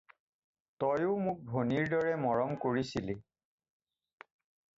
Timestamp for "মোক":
1.25-1.37